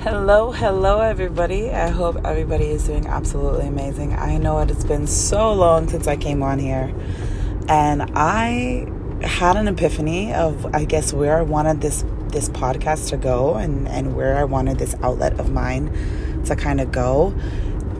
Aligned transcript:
Hello, 0.00 0.50
hello, 0.50 1.02
everybody. 1.02 1.68
I 1.68 1.88
hope 1.88 2.24
everybody 2.24 2.68
is 2.68 2.86
doing 2.86 3.06
absolutely 3.06 3.66
amazing. 3.66 4.14
I 4.14 4.38
know 4.38 4.58
it 4.60 4.70
has 4.70 4.82
been 4.82 5.06
so 5.06 5.52
long 5.52 5.90
since 5.90 6.06
I 6.06 6.16
came 6.16 6.42
on 6.42 6.58
here, 6.58 6.90
and 7.68 8.10
I 8.14 8.90
had 9.20 9.58
an 9.58 9.68
epiphany 9.68 10.32
of, 10.32 10.74
I 10.74 10.86
guess, 10.86 11.12
where 11.12 11.36
I 11.36 11.42
wanted 11.42 11.82
this 11.82 12.02
this 12.28 12.48
podcast 12.48 13.10
to 13.10 13.18
go, 13.18 13.56
and 13.56 13.86
and 13.88 14.16
where 14.16 14.38
I 14.38 14.44
wanted 14.44 14.78
this 14.78 14.94
outlet 15.02 15.38
of 15.38 15.52
mine 15.52 15.92
to 16.46 16.56
kind 16.56 16.80
of 16.80 16.90
go. 16.90 17.34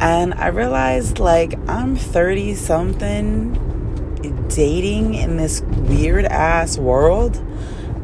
And 0.00 0.32
I 0.32 0.46
realized, 0.46 1.18
like, 1.18 1.58
I'm 1.68 1.96
30 1.96 2.54
something, 2.54 4.46
dating 4.48 5.16
in 5.16 5.36
this 5.36 5.60
weird 5.60 6.24
ass 6.24 6.78
world, 6.78 7.36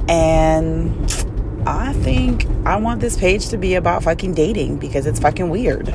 and 0.07 1.26
I 1.67 1.93
think 1.95 2.47
I 2.65 2.77
want 2.77 3.01
this 3.01 3.17
page 3.17 3.49
to 3.49 3.59
be 3.59 3.75
about 3.75 4.05
fucking 4.05 4.35
dating 4.35 4.79
because 4.79 5.05
it's 5.05 5.19
fucking 5.19 5.51
weird. 5.51 5.93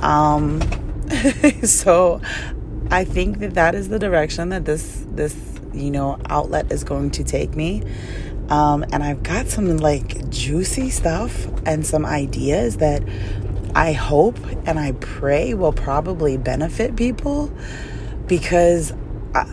Um, 0.00 0.60
so 1.62 2.20
I 2.90 3.04
think 3.04 3.38
that 3.38 3.54
that 3.54 3.76
is 3.76 3.88
the 3.88 4.00
direction 4.00 4.48
that 4.48 4.64
this 4.64 5.06
this 5.10 5.36
you 5.72 5.92
know 5.92 6.18
outlet 6.26 6.72
is 6.72 6.82
going 6.82 7.12
to 7.12 7.24
take 7.24 7.54
me. 7.54 7.84
Um, 8.48 8.84
and 8.92 9.02
I've 9.02 9.22
got 9.22 9.46
some 9.46 9.76
like 9.76 10.28
juicy 10.28 10.90
stuff 10.90 11.46
and 11.64 11.86
some 11.86 12.04
ideas 12.04 12.78
that 12.78 13.02
I 13.76 13.92
hope 13.92 14.38
and 14.66 14.78
I 14.78 14.92
pray 14.92 15.54
will 15.54 15.72
probably 15.72 16.36
benefit 16.36 16.96
people 16.96 17.52
because 18.26 18.92
I, 19.34 19.52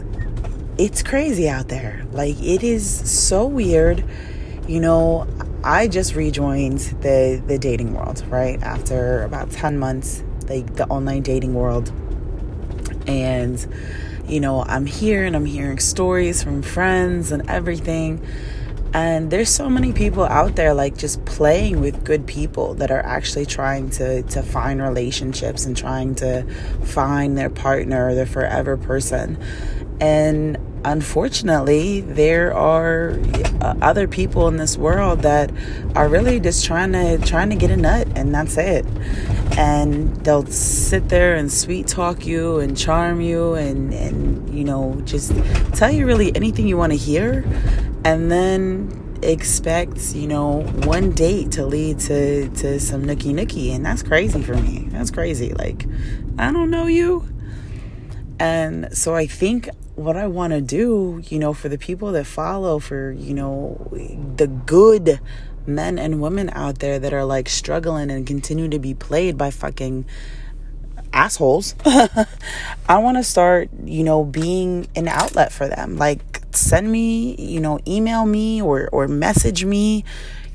it's 0.80 1.04
crazy 1.04 1.48
out 1.48 1.68
there. 1.68 2.06
Like 2.12 2.42
it 2.42 2.64
is 2.64 2.88
so 2.88 3.46
weird 3.46 4.04
you 4.68 4.80
know, 4.80 5.28
I 5.64 5.88
just 5.88 6.16
rejoined 6.16 6.80
the 7.02 7.42
the 7.46 7.58
dating 7.58 7.94
world, 7.94 8.24
right? 8.28 8.62
After 8.64 9.24
about 9.24 9.52
10 9.52 9.78
months, 9.78 10.24
like 10.50 10.76
the 10.76 10.86
online 10.88 11.22
dating 11.22 11.54
world. 11.54 11.92
And 13.08 13.66
you 14.28 14.40
know, 14.40 14.64
I'm 14.64 14.86
here 14.86 15.26
and 15.26 15.36
I'm 15.36 15.46
hearing 15.46 15.80
stories 15.80 16.44
from 16.44 16.62
friends 16.62 17.32
and 17.32 17.50
everything. 17.50 18.26
And 18.94 19.32
there's 19.32 19.50
so 19.50 19.70
many 19.70 19.92
people 19.92 20.24
out 20.24 20.56
there 20.56 20.74
like 20.74 20.98
just 20.98 21.26
playing 21.26 21.82
with 21.82 22.04
good 22.04 22.28
people 22.28 22.76
that 22.76 22.92
are 22.92 23.04
actually 23.04 23.46
trying 23.46 23.90
to 23.92 24.22
to 24.24 24.44
find 24.44 24.82
relationships 24.82 25.66
and 25.66 25.76
trying 25.76 26.16
to 26.16 26.44
find 26.84 27.38
their 27.38 27.50
partner, 27.50 28.14
their 28.14 28.28
forever 28.28 28.78
person. 28.78 29.38
And 30.00 30.58
unfortunately, 30.86 32.02
there 32.02 32.54
are 32.54 33.20
uh, 33.62 33.76
other 33.82 34.08
people 34.08 34.48
in 34.48 34.58
this 34.58 34.78
world 34.78 35.22
that 35.22 35.52
are 35.96 36.08
really 36.08 36.40
just 36.40 36.66
trying 36.66 36.92
to 36.94 37.18
trying 37.20 37.50
to 37.50 37.56
get 37.56 37.72
a 37.72 37.78
nut, 37.78 38.08
and 38.16 38.34
that's 38.34 38.58
it. 38.58 38.86
And 39.58 40.16
they'll 40.26 40.46
sit 40.46 41.10
there 41.10 41.36
and 41.36 41.52
sweet 41.52 41.88
talk 41.88 42.26
you 42.26 42.60
and 42.60 42.78
charm 42.78 43.22
you, 43.22 43.54
and 43.54 43.94
and 43.94 44.54
you 44.54 44.64
know 44.64 45.00
just 45.06 45.34
tell 45.74 45.92
you 45.92 46.06
really 46.06 46.36
anything 46.36 46.68
you 46.68 46.78
want 46.78 46.92
to 46.92 46.98
hear, 46.98 47.46
and 48.04 48.32
then 48.32 49.00
expect 49.22 50.14
you 50.14 50.28
know 50.28 50.62
one 50.84 51.12
date 51.12 51.52
to 51.54 51.66
lead 51.66 52.00
to 52.00 52.50
to 52.50 52.80
some 52.80 53.04
nookie 53.04 53.34
nookie, 53.34 53.74
and 53.74 53.86
that's 53.86 54.04
crazy 54.04 54.42
for 54.42 54.56
me. 54.56 54.88
That's 54.92 55.12
crazy. 55.12 55.54
Like 55.54 55.86
I 56.38 56.52
don't 56.52 56.70
know 56.70 56.88
you. 56.88 57.28
And 58.40 58.96
so 58.98 59.16
I 59.16 59.28
think 59.28 59.70
what 59.96 60.18
I 60.18 60.28
want 60.28 60.54
to 60.54 60.62
do, 60.62 61.22
you 61.26 61.40
know, 61.40 61.54
for 61.54 61.70
the 61.70 61.78
people 61.78 62.12
that 62.14 62.26
follow, 62.26 62.80
for, 62.80 63.12
you 63.12 63.34
know, 63.34 63.90
the 64.36 64.48
good 64.48 65.20
men 65.66 65.98
and 65.98 66.22
women 66.22 66.50
out 66.54 66.80
there 66.80 67.00
that 67.00 67.14
are 67.14 67.26
like 67.26 67.48
struggling 67.48 68.12
and 68.12 68.26
continue 68.28 68.68
to 68.70 68.80
be 68.80 68.94
played 68.94 69.38
by 69.38 69.52
fucking 69.52 70.06
assholes. 71.14 71.76
I 71.86 72.98
want 72.98 73.18
to 73.18 73.24
start, 73.24 73.70
you 73.84 74.04
know, 74.04 74.24
being 74.24 74.88
an 74.96 75.08
outlet 75.08 75.52
for 75.52 75.68
them. 75.68 75.98
Like 75.98 76.42
send 76.52 76.92
me, 76.92 77.36
you 77.36 77.60
know, 77.60 77.80
email 77.88 78.26
me 78.26 78.62
or 78.62 78.90
or 78.92 79.08
message 79.08 79.64
me 79.64 80.04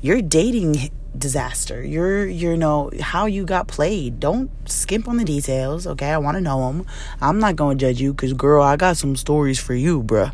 your 0.01 0.21
dating 0.21 0.91
disaster. 1.17 1.83
You're, 1.83 2.25
you 2.25 2.55
know, 2.57 2.91
how 2.99 3.25
you 3.25 3.45
got 3.45 3.67
played. 3.67 4.19
Don't 4.19 4.51
skimp 4.69 5.07
on 5.07 5.17
the 5.17 5.25
details, 5.25 5.87
okay? 5.87 6.09
I 6.09 6.17
want 6.17 6.35
to 6.35 6.41
know 6.41 6.67
them. 6.67 6.85
I'm 7.21 7.39
not 7.39 7.55
going 7.55 7.77
to 7.77 7.85
judge 7.85 8.01
you 8.01 8.13
because, 8.13 8.33
girl, 8.33 8.63
I 8.63 8.75
got 8.75 8.97
some 8.97 9.15
stories 9.15 9.59
for 9.59 9.73
you, 9.73 10.03
bruh. 10.03 10.33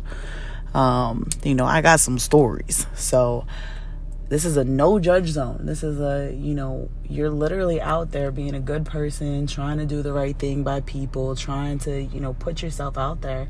Um, 0.74 1.28
you 1.42 1.54
know, 1.54 1.64
I 1.64 1.80
got 1.80 2.00
some 2.00 2.18
stories. 2.18 2.86
So, 2.94 3.46
this 4.28 4.44
is 4.44 4.56
a 4.56 4.64
no 4.64 4.98
judge 4.98 5.28
zone. 5.28 5.60
This 5.62 5.82
is 5.82 6.00
a, 6.00 6.34
you 6.34 6.54
know, 6.54 6.90
you're 7.08 7.30
literally 7.30 7.80
out 7.80 8.10
there 8.10 8.30
being 8.30 8.54
a 8.54 8.60
good 8.60 8.84
person, 8.84 9.46
trying 9.46 9.78
to 9.78 9.86
do 9.86 10.02
the 10.02 10.12
right 10.12 10.36
thing 10.36 10.64
by 10.64 10.80
people, 10.80 11.36
trying 11.36 11.78
to, 11.80 12.02
you 12.02 12.20
know, 12.20 12.34
put 12.34 12.62
yourself 12.62 12.98
out 12.98 13.22
there. 13.22 13.48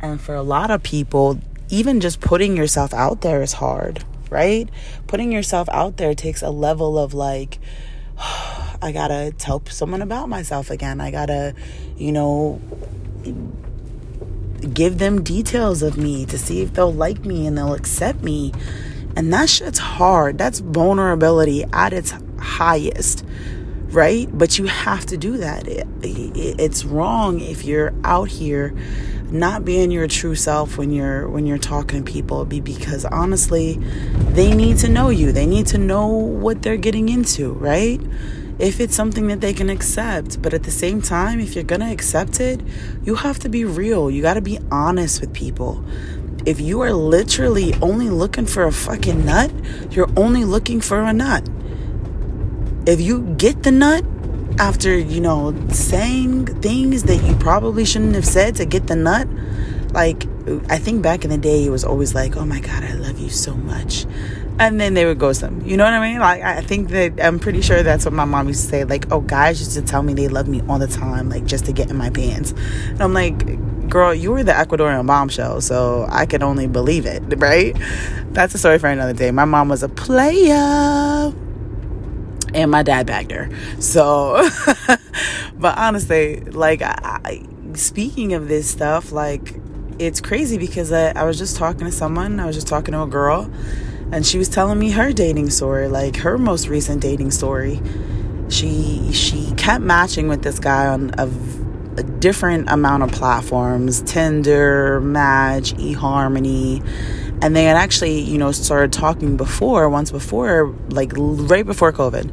And 0.00 0.20
for 0.20 0.34
a 0.34 0.42
lot 0.42 0.70
of 0.70 0.82
people, 0.82 1.38
even 1.68 2.00
just 2.00 2.20
putting 2.20 2.56
yourself 2.56 2.94
out 2.94 3.20
there 3.20 3.42
is 3.42 3.54
hard 3.54 4.04
right? 4.30 4.68
Putting 5.06 5.32
yourself 5.32 5.68
out 5.70 5.96
there 5.96 6.14
takes 6.14 6.42
a 6.42 6.50
level 6.50 6.98
of 6.98 7.14
like, 7.14 7.58
I 8.18 8.92
gotta 8.92 9.32
tell 9.36 9.62
someone 9.66 10.02
about 10.02 10.28
myself 10.28 10.70
again. 10.70 11.00
I 11.00 11.10
gotta, 11.10 11.54
you 11.96 12.12
know, 12.12 12.60
give 14.72 14.98
them 14.98 15.22
details 15.22 15.82
of 15.82 15.96
me 15.96 16.26
to 16.26 16.38
see 16.38 16.60
if 16.60 16.74
they'll 16.74 16.92
like 16.92 17.24
me 17.24 17.46
and 17.46 17.56
they'll 17.56 17.74
accept 17.74 18.22
me. 18.22 18.52
And 19.16 19.32
that 19.32 19.48
shit's 19.48 19.78
hard. 19.78 20.36
That's 20.38 20.58
vulnerability 20.58 21.64
at 21.72 21.92
its 21.92 22.12
highest, 22.38 23.24
right? 23.86 24.28
But 24.36 24.58
you 24.58 24.66
have 24.66 25.06
to 25.06 25.16
do 25.16 25.38
that. 25.38 25.66
It, 25.66 25.86
it, 26.02 26.60
it's 26.60 26.84
wrong 26.84 27.40
if 27.40 27.64
you're 27.64 27.94
out 28.04 28.28
here 28.28 28.76
not 29.30 29.64
being 29.64 29.90
your 29.90 30.06
true 30.06 30.34
self 30.34 30.78
when 30.78 30.90
you're 30.90 31.28
when 31.28 31.46
you're 31.46 31.58
talking 31.58 32.04
to 32.04 32.12
people 32.12 32.44
be 32.44 32.60
because 32.60 33.04
honestly 33.06 33.74
they 34.32 34.54
need 34.54 34.78
to 34.78 34.88
know 34.88 35.08
you. 35.08 35.32
They 35.32 35.46
need 35.46 35.66
to 35.68 35.78
know 35.78 36.06
what 36.06 36.62
they're 36.62 36.76
getting 36.76 37.08
into 37.08 37.52
right? 37.52 38.00
If 38.58 38.80
it's 38.80 38.94
something 38.94 39.26
that 39.28 39.40
they 39.40 39.52
can 39.52 39.68
accept 39.68 40.40
but 40.40 40.54
at 40.54 40.62
the 40.62 40.70
same 40.70 41.02
time 41.02 41.40
if 41.40 41.54
you're 41.54 41.64
gonna 41.64 41.90
accept 41.90 42.40
it 42.40 42.60
you 43.02 43.16
have 43.16 43.38
to 43.40 43.48
be 43.48 43.64
real. 43.64 44.10
You 44.10 44.22
got 44.22 44.34
to 44.34 44.40
be 44.40 44.58
honest 44.70 45.20
with 45.20 45.32
people. 45.32 45.84
If 46.44 46.60
you 46.60 46.80
are 46.82 46.92
literally 46.92 47.74
only 47.82 48.08
looking 48.08 48.46
for 48.46 48.64
a 48.64 48.72
fucking 48.72 49.24
nut 49.24 49.50
you're 49.90 50.10
only 50.16 50.44
looking 50.44 50.80
for 50.80 51.02
a 51.02 51.12
nut. 51.12 51.48
If 52.86 53.00
you 53.00 53.22
get 53.36 53.64
the 53.64 53.72
nut 53.72 54.04
after, 54.58 54.96
you 54.96 55.20
know, 55.20 55.54
saying 55.68 56.46
things 56.60 57.04
that 57.04 57.22
you 57.22 57.34
probably 57.36 57.84
shouldn't 57.84 58.14
have 58.14 58.26
said 58.26 58.56
to 58.56 58.64
get 58.64 58.86
the 58.86 58.96
nut. 58.96 59.28
Like, 59.92 60.26
I 60.68 60.78
think 60.78 61.02
back 61.02 61.24
in 61.24 61.30
the 61.30 61.38
day, 61.38 61.64
it 61.64 61.70
was 61.70 61.84
always 61.84 62.14
like, 62.14 62.36
oh 62.36 62.44
my 62.44 62.60
God, 62.60 62.84
I 62.84 62.94
love 62.94 63.18
you 63.18 63.30
so 63.30 63.54
much. 63.54 64.06
And 64.58 64.80
then 64.80 64.94
they 64.94 65.04
would 65.04 65.18
ghost 65.18 65.42
them. 65.42 65.62
You 65.66 65.76
know 65.76 65.84
what 65.84 65.92
I 65.92 66.00
mean? 66.00 66.20
Like, 66.20 66.42
I 66.42 66.62
think 66.62 66.88
that 66.88 67.22
I'm 67.22 67.38
pretty 67.38 67.60
sure 67.60 67.82
that's 67.82 68.04
what 68.04 68.14
my 68.14 68.24
mom 68.24 68.48
used 68.48 68.62
to 68.64 68.68
say. 68.68 68.84
Like, 68.84 69.10
oh, 69.12 69.20
guys 69.20 69.60
used 69.60 69.72
to 69.74 69.82
tell 69.82 70.02
me 70.02 70.14
they 70.14 70.28
love 70.28 70.48
me 70.48 70.62
all 70.68 70.78
the 70.78 70.86
time, 70.86 71.28
like, 71.28 71.44
just 71.44 71.66
to 71.66 71.72
get 71.72 71.90
in 71.90 71.96
my 71.96 72.10
pants. 72.10 72.52
And 72.88 73.02
I'm 73.02 73.12
like, 73.12 73.88
girl, 73.88 74.14
you 74.14 74.32
were 74.32 74.42
the 74.42 74.52
Ecuadorian 74.52 75.06
bombshell, 75.06 75.60
so 75.60 76.06
I 76.08 76.26
could 76.26 76.42
only 76.42 76.66
believe 76.66 77.04
it, 77.04 77.22
right? 77.36 77.76
That's 78.32 78.54
a 78.54 78.58
story 78.58 78.78
for 78.78 78.88
another 78.88 79.12
day. 79.12 79.30
My 79.30 79.44
mom 79.44 79.68
was 79.68 79.82
a 79.82 79.88
player 79.88 81.32
and 82.56 82.70
my 82.70 82.82
dad 82.82 83.06
bagged 83.06 83.30
her. 83.30 83.48
So, 83.80 84.48
but 85.58 85.78
honestly, 85.78 86.40
like, 86.40 86.82
I, 86.82 87.42
speaking 87.74 88.32
of 88.32 88.48
this 88.48 88.68
stuff, 88.68 89.12
like, 89.12 89.54
it's 89.98 90.20
crazy 90.20 90.58
because 90.58 90.90
I, 90.90 91.10
I 91.10 91.24
was 91.24 91.38
just 91.38 91.56
talking 91.56 91.86
to 91.86 91.92
someone, 91.92 92.40
I 92.40 92.46
was 92.46 92.56
just 92.56 92.66
talking 92.66 92.92
to 92.92 93.02
a 93.02 93.06
girl, 93.06 93.50
and 94.10 94.26
she 94.26 94.38
was 94.38 94.48
telling 94.48 94.78
me 94.78 94.90
her 94.90 95.12
dating 95.12 95.50
story, 95.50 95.88
like 95.88 96.16
her 96.16 96.38
most 96.38 96.68
recent 96.68 97.02
dating 97.02 97.30
story. 97.30 97.80
She 98.48 99.12
she 99.12 99.52
kept 99.56 99.82
matching 99.82 100.28
with 100.28 100.42
this 100.42 100.58
guy 100.58 100.86
on 100.86 101.12
a, 101.18 101.28
a 101.98 102.02
different 102.04 102.70
amount 102.70 103.02
of 103.02 103.10
platforms, 103.10 104.02
Tinder, 104.02 105.00
Match, 105.00 105.74
eHarmony 105.74 106.82
and 107.42 107.54
they 107.54 107.64
had 107.64 107.76
actually 107.76 108.20
you 108.20 108.38
know 108.38 108.52
started 108.52 108.92
talking 108.92 109.36
before 109.36 109.88
once 109.88 110.10
before 110.10 110.74
like 110.90 111.12
right 111.16 111.66
before 111.66 111.92
covid. 111.92 112.32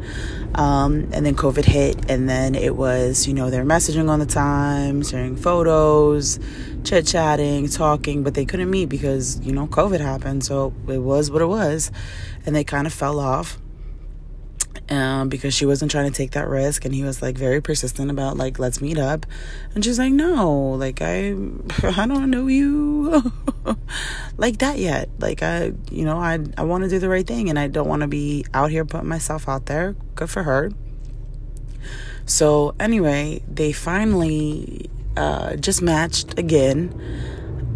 Um, 0.55 1.09
and 1.11 1.25
then 1.25 1.35
covid 1.35 1.65
hit 1.65 2.11
and 2.11 2.29
then 2.29 2.53
it 2.53 2.75
was 2.75 3.27
you 3.27 3.33
know 3.33 3.49
they're 3.49 3.65
messaging 3.65 4.07
on 4.07 4.19
the 4.19 4.27
time 4.27 5.01
sharing 5.01 5.35
photos 5.35 6.39
chit 6.83 7.07
chatting 7.07 7.67
talking 7.69 8.21
but 8.21 8.35
they 8.35 8.45
couldn't 8.45 8.69
meet 8.69 8.85
because 8.85 9.39
you 9.39 9.51
know 9.51 9.65
covid 9.65 9.99
happened 9.99 10.43
so 10.43 10.71
it 10.87 10.99
was 10.99 11.31
what 11.31 11.41
it 11.41 11.47
was. 11.47 11.91
And 12.45 12.55
they 12.55 12.63
kind 12.63 12.85
of 12.85 12.93
fell 12.93 13.19
off 13.19 13.57
um, 14.89 15.29
because 15.29 15.53
she 15.53 15.65
wasn't 15.65 15.91
trying 15.91 16.11
to 16.11 16.15
take 16.15 16.31
that 16.31 16.47
risk. 16.47 16.85
And 16.85 16.93
he 16.93 17.03
was 17.03 17.21
like 17.21 17.37
very 17.37 17.61
persistent 17.61 18.11
about 18.11 18.37
like, 18.37 18.59
let's 18.59 18.81
meet 18.81 18.97
up. 18.97 19.25
And 19.73 19.83
she's 19.83 19.99
like, 19.99 20.13
no, 20.13 20.71
like 20.71 21.01
I, 21.01 21.29
I 21.83 22.05
don't 22.07 22.29
know 22.29 22.47
you 22.47 23.31
like 24.37 24.59
that 24.59 24.77
yet. 24.77 25.09
Like 25.19 25.43
I, 25.43 25.73
you 25.91 26.05
know, 26.05 26.17
I, 26.17 26.39
I 26.57 26.63
want 26.63 26.83
to 26.83 26.89
do 26.89 26.99
the 26.99 27.09
right 27.09 27.25
thing 27.25 27.49
and 27.49 27.57
I 27.57 27.67
don't 27.67 27.87
want 27.87 28.01
to 28.01 28.07
be 28.07 28.45
out 28.53 28.71
here 28.71 28.85
putting 28.85 29.09
myself 29.09 29.47
out 29.47 29.67
there. 29.67 29.95
Good 30.15 30.29
for 30.29 30.43
her. 30.43 30.71
So 32.25 32.73
anyway, 32.79 33.43
they 33.47 33.71
finally 33.71 34.89
uh, 35.17 35.55
just 35.57 35.81
matched 35.81 36.39
again 36.39 36.93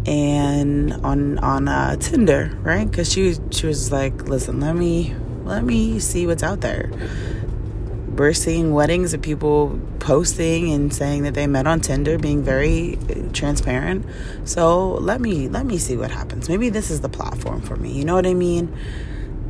and 0.06 0.92
on 1.04 1.38
on 1.38 1.68
uh, 1.68 1.96
Tinder, 1.96 2.56
right? 2.62 2.90
Because 2.90 3.12
she 3.12 3.36
she 3.50 3.66
was 3.66 3.92
like, 3.92 4.26
"Listen, 4.26 4.60
let 4.60 4.74
me 4.74 5.14
let 5.48 5.64
me 5.64 5.98
see 5.98 6.26
what's 6.26 6.42
out 6.42 6.60
there." 6.60 6.90
We're 8.16 8.32
seeing 8.32 8.74
weddings 8.74 9.14
of 9.14 9.22
people 9.22 9.78
posting 10.00 10.72
and 10.72 10.92
saying 10.92 11.22
that 11.22 11.34
they 11.34 11.46
met 11.46 11.66
on 11.66 11.80
Tinder, 11.80 12.18
being 12.18 12.42
very 12.42 12.96
uh, 12.96 13.32
transparent. 13.32 14.06
So 14.44 14.94
let 14.94 15.20
me 15.20 15.48
let 15.48 15.66
me 15.66 15.78
see 15.78 15.96
what 15.96 16.10
happens. 16.10 16.48
Maybe 16.48 16.68
this 16.68 16.90
is 16.90 17.00
the 17.00 17.08
platform 17.08 17.60
for 17.60 17.76
me. 17.76 17.92
You 17.92 18.04
know 18.04 18.14
what 18.14 18.26
I 18.26 18.34
mean? 18.34 18.76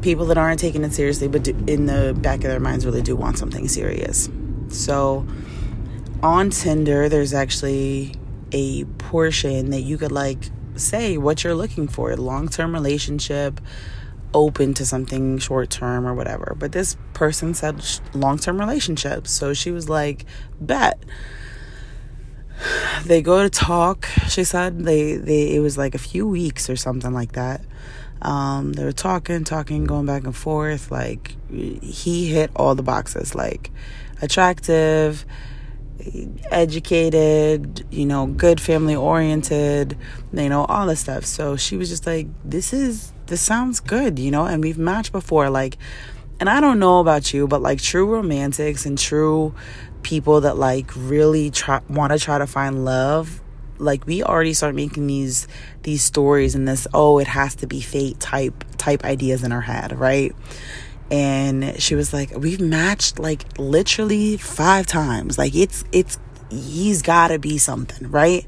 People 0.02 0.26
that 0.26 0.38
aren't 0.38 0.60
taking 0.60 0.84
it 0.84 0.92
seriously, 0.92 1.28
but 1.28 1.44
do, 1.44 1.52
in 1.66 1.86
the 1.86 2.14
back 2.20 2.36
of 2.38 2.50
their 2.50 2.60
minds 2.60 2.84
really 2.84 3.02
do 3.02 3.16
want 3.16 3.38
something 3.38 3.68
serious. 3.68 4.28
So 4.68 5.26
on 6.22 6.50
Tinder, 6.50 7.08
there's 7.08 7.32
actually 7.32 8.14
a 8.52 8.84
portion 8.84 9.70
that 9.70 9.80
you 9.82 9.98
could 9.98 10.12
like 10.12 10.38
say 10.74 11.18
what 11.18 11.44
you're 11.44 11.54
looking 11.54 11.88
for 11.88 12.14
long 12.16 12.48
term 12.48 12.72
relationship, 12.72 13.60
open 14.34 14.75
to 14.75 14.86
something 14.86 15.38
short 15.38 15.70
term 15.70 16.06
or 16.06 16.14
whatever. 16.14 16.56
But 16.58 16.72
this 16.72 16.96
person 17.14 17.54
said 17.54 17.84
long 18.14 18.38
term 18.38 18.58
relationships. 18.58 19.30
So 19.30 19.54
she 19.54 19.70
was 19.70 19.88
like, 19.88 20.25
bet. 20.60 21.02
They 23.04 23.22
go 23.22 23.42
to 23.42 23.48
talk. 23.48 24.06
She 24.28 24.42
said 24.42 24.80
they, 24.80 25.14
they 25.14 25.54
it 25.54 25.60
was 25.60 25.78
like 25.78 25.94
a 25.94 25.98
few 25.98 26.26
weeks 26.26 26.69
or 26.69 26.75
something 26.75 27.14
like 27.14 27.32
that. 27.32 27.64
Um, 28.20 28.72
they 28.72 28.82
were 28.82 28.90
talking, 28.92 29.44
talking, 29.44 29.84
going 29.84 30.06
back 30.06 30.25
and 30.25 30.34
forth. 30.34 30.90
Like 30.90 31.36
he 31.48 32.26
hit 32.26 32.50
all 32.56 32.74
the 32.74 32.82
boxes, 32.82 33.36
like 33.36 33.70
attractive, 34.20 35.24
educated, 36.50 37.86
you 37.90 38.06
know, 38.06 38.26
good 38.26 38.60
family 38.60 38.94
oriented, 38.94 39.96
you 40.32 40.48
know, 40.48 40.64
all 40.64 40.86
this 40.86 41.00
stuff. 41.00 41.24
So 41.24 41.56
she 41.56 41.76
was 41.76 41.88
just 41.88 42.06
like, 42.06 42.26
this 42.44 42.72
is, 42.72 43.12
this 43.28 43.40
sounds 43.40 43.80
good, 43.80 44.19
you 44.19 44.30
know, 44.30 44.44
and 44.44 44.62
we've 44.62 44.78
matched 44.78 45.12
before. 45.12 45.48
Like, 45.48 45.78
and 46.40 46.48
I 46.50 46.60
don't 46.60 46.78
know 46.78 47.00
about 47.00 47.32
you, 47.32 47.46
but 47.46 47.62
like 47.62 47.80
true 47.80 48.06
romantics 48.06 48.84
and 48.84 48.98
true 48.98 49.54
people 50.02 50.42
that 50.42 50.56
like 50.56 50.90
really 50.96 51.50
try, 51.50 51.80
want 51.88 52.12
to 52.12 52.19
try 52.19 52.38
to 52.38 52.46
find 52.46 52.84
love 52.84 53.40
like 53.78 54.06
we 54.06 54.22
already 54.22 54.52
start 54.52 54.75
making 54.75 55.06
these 55.06 55.46
these 55.82 56.02
stories 56.02 56.54
and 56.54 56.66
this 56.66 56.86
oh 56.92 57.19
it 57.19 57.26
has 57.26 57.54
to 57.54 57.66
be 57.66 57.80
fate 57.80 58.19
type 58.19 58.64
type 58.76 59.04
ideas 59.04 59.44
in 59.44 59.52
our 59.52 59.60
head 59.60 59.96
right 59.98 60.34
and 61.10 61.81
she 61.81 61.94
was 61.94 62.12
like 62.12 62.36
we've 62.36 62.60
matched 62.60 63.19
like 63.19 63.44
literally 63.58 64.36
five 64.36 64.86
times 64.86 65.38
like 65.38 65.54
it's 65.54 65.84
it's 65.92 66.19
he's 66.50 67.02
gotta 67.02 67.38
be 67.38 67.58
something 67.58 68.10
right 68.10 68.46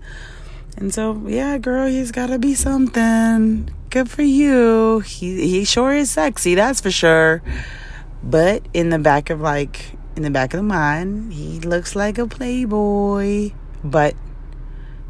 and 0.77 0.93
so 0.93 1.23
yeah 1.27 1.59
girl 1.59 1.87
he's 1.89 2.13
gotta 2.13 2.39
be 2.39 2.55
something 2.55 3.71
good 3.91 4.11
for 4.11 4.23
you. 4.23 5.01
He 5.01 5.49
he 5.49 5.65
sure 5.65 5.93
is 5.93 6.11
sexy 6.11 6.55
that's 6.55 6.81
for 6.81 6.91
sure. 6.91 7.43
But 8.23 8.65
in 8.73 8.91
the 8.91 8.99
back 8.99 9.31
of 9.31 9.41
like 9.41 9.93
in 10.17 10.23
the 10.23 10.31
back 10.31 10.55
of 10.55 10.59
the 10.59 10.65
mind 10.65 11.33
he 11.33 11.61
looks 11.61 11.97
like 11.97 12.19
a 12.19 12.27
playboy. 12.27 13.51
But 13.83 14.15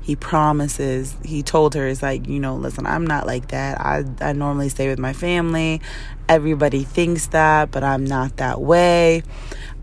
he 0.02 0.16
promises 0.16 1.14
he 1.22 1.42
told 1.42 1.74
her 1.74 1.86
it's 1.86 2.02
like 2.02 2.26
you 2.26 2.40
know 2.40 2.56
listen 2.56 2.86
i'm 2.86 3.06
not 3.06 3.26
like 3.26 3.48
that. 3.48 3.80
I 3.80 4.04
i 4.20 4.32
normally 4.32 4.70
stay 4.70 4.88
with 4.88 4.98
my 4.98 5.12
family. 5.12 5.80
Everybody 6.28 6.82
thinks 6.84 7.28
that 7.28 7.70
but 7.70 7.84
i'm 7.84 8.04
not 8.04 8.38
that 8.38 8.60
way. 8.60 9.22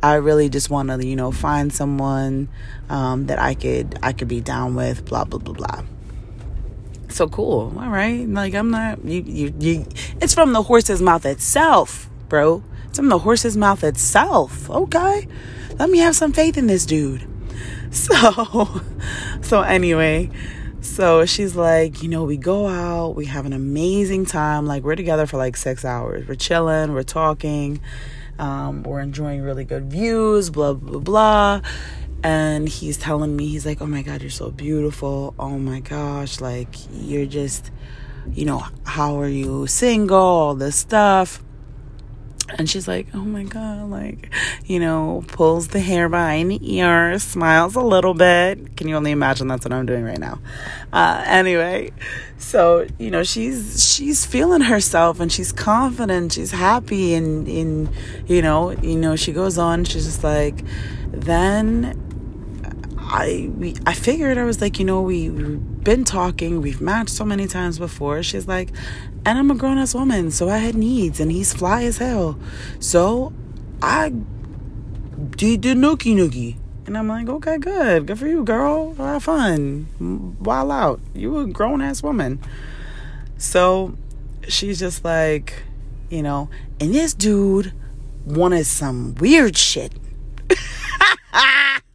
I 0.01 0.15
really 0.15 0.49
just 0.49 0.69
want 0.69 0.89
to 0.89 1.05
you 1.05 1.15
know 1.15 1.31
find 1.31 1.71
someone 1.71 2.49
um, 2.89 3.27
that 3.27 3.39
i 3.39 3.53
could 3.53 3.97
i 4.01 4.11
could 4.11 4.27
be 4.27 4.41
down 4.41 4.75
with 4.75 5.05
blah 5.05 5.23
blah 5.23 5.39
blah 5.39 5.53
blah 5.53 5.96
so 7.17 7.27
cool. 7.27 7.73
All 7.77 7.89
right. 7.89 8.27
Like 8.27 8.53
i'm 8.53 8.69
not 8.69 9.03
you 9.03 9.21
you, 9.21 9.53
you 9.59 9.85
it's 10.21 10.33
from 10.33 10.53
the 10.53 10.63
horse's 10.63 11.01
mouth 11.01 11.25
itself 11.25 12.09
bro. 12.29 12.63
It's 12.87 12.97
from 12.97 13.09
the 13.09 13.19
horse's 13.19 13.57
mouth 13.57 13.83
itself. 13.83 14.69
Okay. 14.69 15.27
Let 15.77 15.89
me 15.89 15.99
have 15.99 16.15
some 16.15 16.31
faith 16.31 16.57
in 16.57 16.67
this 16.67 16.85
dude. 16.85 17.27
So 17.89 18.81
so 19.41 19.61
anyway 19.61 20.29
so 20.81 21.25
she's 21.25 21.55
like 21.55 22.03
you 22.03 22.09
know 22.09 22.25
we 22.25 22.35
go 22.35 22.67
out 22.67 23.15
we 23.15 23.25
have 23.25 23.45
an 23.45 23.53
amazing 23.53 24.25
time. 24.25 24.65
Like 24.65 24.83
we're 24.83 24.95
together 24.95 25.25
for 25.25 25.37
like 25.37 25.57
six 25.57 25.83
hours. 25.83 26.27
We're 26.27 26.35
chilling 26.35 26.93
we're 26.93 27.03
talking 27.03 27.79
um, 28.39 28.83
we're 28.83 28.99
enjoying 28.99 29.41
really 29.41 29.63
good 29.63 29.89
views 29.89 30.49
blah 30.49 30.73
blah 30.73 30.99
blah 30.99 31.61
and 32.23 32.67
he's 32.67 32.97
telling 32.97 33.35
me 33.35 33.47
he's 33.47 33.65
like 33.65 33.81
oh 33.81 33.85
my 33.85 34.01
god 34.01 34.21
you're 34.21 34.29
so 34.29 34.49
beautiful 34.49 35.33
oh 35.37 35.57
my 35.57 35.79
gosh 35.79 36.41
like 36.41 36.75
you're 36.91 37.25
just 37.25 37.71
you 38.31 38.45
know 38.45 38.65
how 38.85 39.19
are 39.19 39.27
you 39.27 39.67
single 39.67 40.17
all 40.17 40.55
this 40.55 40.75
stuff 40.75 41.43
and 42.57 42.69
she's 42.69 42.87
like, 42.87 43.07
oh 43.13 43.25
my 43.25 43.43
God, 43.43 43.89
like, 43.89 44.33
you 44.65 44.79
know, 44.79 45.23
pulls 45.27 45.67
the 45.69 45.81
hair 45.81 46.07
behind 46.07 46.51
the 46.51 46.75
ear, 46.75 47.19
smiles 47.19 47.75
a 47.75 47.81
little 47.81 48.13
bit. 48.13 48.77
Can 48.77 48.87
you 48.87 48.95
only 48.95 49.11
imagine 49.11 49.47
that's 49.47 49.65
what 49.65 49.73
I'm 49.73 49.85
doing 49.85 50.05
right 50.05 50.19
now? 50.19 50.39
Uh, 50.93 51.23
anyway, 51.25 51.91
so, 52.37 52.87
you 52.97 53.11
know, 53.11 53.23
she's, 53.23 53.93
she's 53.93 54.25
feeling 54.25 54.61
herself 54.61 55.19
and 55.19 55.29
she's 55.29 55.51
confident, 55.51 56.33
she's 56.33 56.51
happy 56.51 57.15
and, 57.15 57.49
in, 57.49 57.89
you 58.27 58.41
know, 58.41 58.71
you 58.71 58.95
know, 58.95 59.17
she 59.17 59.33
goes 59.33 59.57
on, 59.57 59.83
she's 59.83 60.05
just 60.05 60.23
like, 60.23 60.63
then 61.11 62.06
I 63.09 63.49
we, 63.57 63.75
I 63.85 63.93
figured 63.93 64.37
I 64.37 64.43
was 64.43 64.59
like, 64.59 64.79
you 64.79 64.85
know, 64.85 65.01
we, 65.01 65.29
we've 65.29 65.83
been 65.83 66.03
talking, 66.03 66.61
we've 66.61 66.81
matched 66.81 67.11
so 67.11 67.23
many 67.23 67.47
times 67.47 67.79
before. 67.79 68.21
She's 68.21 68.47
like, 68.47 68.69
and 69.25 69.39
I'm 69.39 69.49
a 69.49 69.55
grown 69.55 69.77
ass 69.77 69.93
woman, 69.93 70.29
so 70.31 70.49
I 70.49 70.57
had 70.57 70.75
needs, 70.75 71.19
and 71.19 71.31
he's 71.31 71.53
fly 71.53 71.83
as 71.83 71.97
hell. 71.97 72.37
So 72.79 73.33
I 73.81 74.09
did 74.09 75.61
the 75.61 75.73
nookie 75.73 76.15
nookie. 76.15 76.57
And 76.85 76.97
I'm 76.97 77.07
like, 77.07 77.27
okay, 77.27 77.57
good. 77.57 78.05
Good 78.07 78.17
for 78.17 78.27
you, 78.27 78.45
girl. 78.45 78.93
Have 78.95 79.23
fun. 79.23 80.37
Wild 80.39 80.71
out. 80.71 81.01
You 81.13 81.37
a 81.39 81.45
grown 81.45 81.81
ass 81.81 82.01
woman. 82.01 82.39
So 83.37 83.97
she's 84.47 84.79
just 84.79 85.03
like, 85.03 85.63
you 86.09 86.23
know, 86.23 86.49
and 86.79 86.95
this 86.95 87.13
dude 87.13 87.73
wanted 88.25 88.65
some 88.65 89.15
weird 89.15 89.57
shit. 89.57 89.93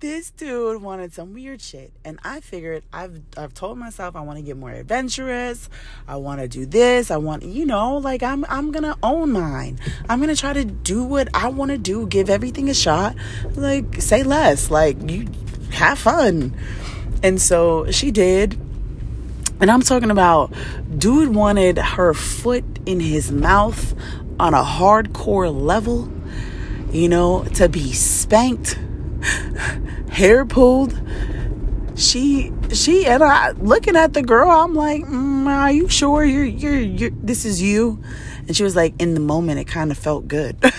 this 0.00 0.30
dude 0.30 0.82
wanted 0.82 1.12
some 1.12 1.32
weird 1.32 1.60
shit. 1.60 1.92
And 2.04 2.18
i 2.22 2.40
figured 2.40 2.84
i've 2.92 3.20
i've 3.36 3.54
told 3.54 3.78
myself 3.78 4.14
i 4.14 4.20
want 4.20 4.38
to 4.38 4.42
get 4.42 4.56
more 4.56 4.70
adventurous. 4.70 5.68
I 6.06 6.16
want 6.16 6.40
to 6.40 6.48
do 6.48 6.66
this. 6.66 7.10
I 7.10 7.16
want 7.16 7.42
you 7.44 7.64
know 7.64 7.96
like 7.96 8.22
i'm 8.22 8.44
i'm 8.48 8.72
gonna 8.72 8.96
own 9.02 9.32
mine. 9.32 9.78
I'm 10.08 10.20
gonna 10.20 10.36
try 10.36 10.52
to 10.52 10.64
do 10.64 11.02
what 11.02 11.28
i 11.34 11.48
want 11.48 11.70
to 11.70 11.78
do 11.78 12.06
give 12.06 12.28
everything 12.28 12.68
a 12.68 12.74
shot. 12.74 13.16
Like 13.54 14.00
say 14.00 14.22
less. 14.22 14.70
Like 14.70 15.10
you 15.10 15.28
have 15.72 15.98
fun. 15.98 16.54
And 17.22 17.40
so 17.40 17.90
she 17.90 18.10
did. 18.10 18.54
And 19.60 19.70
i'm 19.70 19.80
talking 19.80 20.10
about 20.10 20.52
dude 20.98 21.34
wanted 21.34 21.78
her 21.78 22.12
foot 22.12 22.64
in 22.84 23.00
his 23.00 23.32
mouth 23.32 23.94
on 24.38 24.52
a 24.52 24.62
hardcore 24.62 25.50
level 25.50 26.12
you 26.92 27.08
know 27.08 27.44
to 27.54 27.68
be 27.68 27.92
spanked 27.92 28.78
hair 30.16 30.46
pulled. 30.46 30.98
She 31.94 32.50
she 32.72 33.04
and 33.06 33.22
I 33.22 33.50
looking 33.52 33.96
at 33.96 34.14
the 34.14 34.22
girl. 34.22 34.50
I'm 34.50 34.74
like, 34.74 35.04
mm, 35.04 35.46
are 35.46 35.70
you 35.70 35.88
sure 35.88 36.24
you're 36.24 36.44
you're 36.44 36.80
you're 36.80 37.10
this 37.10 37.44
is 37.44 37.60
you? 37.60 38.02
And 38.46 38.56
she 38.56 38.62
was 38.64 38.74
like, 38.74 38.94
in 39.00 39.12
the 39.14 39.20
moment, 39.20 39.60
it 39.60 39.64
kind 39.64 39.90
of 39.90 39.98
felt 39.98 40.26
good. 40.26 40.56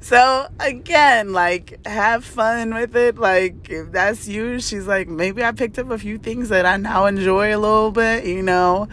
so 0.00 0.48
again, 0.60 1.32
like, 1.32 1.86
have 1.86 2.24
fun 2.24 2.74
with 2.74 2.94
it. 2.96 3.16
Like, 3.16 3.70
if 3.70 3.92
that's 3.92 4.28
you, 4.28 4.60
she's 4.60 4.86
like, 4.86 5.08
maybe 5.08 5.44
I 5.44 5.52
picked 5.52 5.78
up 5.78 5.90
a 5.90 5.98
few 5.98 6.18
things 6.18 6.50
that 6.50 6.66
I 6.66 6.76
now 6.76 7.06
enjoy 7.06 7.54
a 7.54 7.58
little 7.58 7.92
bit, 7.92 8.26
you 8.26 8.42
know. 8.42 8.88